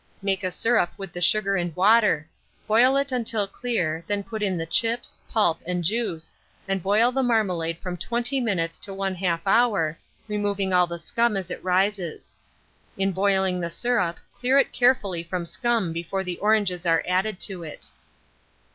Make 0.23 0.43
a 0.43 0.49
syrup 0.49 0.89
with 0.97 1.13
the 1.13 1.21
sugar 1.21 1.55
and 1.55 1.75
water; 1.75 2.27
boil 2.65 2.97
it 2.97 3.11
until 3.11 3.45
clear; 3.47 4.03
then 4.07 4.23
put 4.23 4.41
in 4.41 4.57
the 4.57 4.65
chips, 4.65 5.19
pulp, 5.29 5.59
and 5.63 5.83
juice, 5.83 6.33
and 6.67 6.81
boil 6.81 7.11
the 7.11 7.21
marmalade 7.21 7.77
from 7.77 7.97
20 7.97 8.39
minutes 8.41 8.79
to 8.79 8.89
1/2 8.95 9.41
hour, 9.45 9.95
removing 10.27 10.73
all 10.73 10.87
the 10.87 10.97
scum 10.97 11.37
as 11.37 11.51
it 11.51 11.63
rises. 11.63 12.35
In 12.97 13.11
boiling 13.11 13.59
the 13.61 13.69
syrup, 13.69 14.19
clear 14.35 14.57
it 14.57 14.73
carefully 14.73 15.21
from 15.21 15.45
scum 15.45 15.93
before 15.93 16.23
the 16.23 16.39
oranges 16.39 16.83
are 16.87 17.03
added 17.07 17.39
to 17.41 17.61
it. 17.61 17.85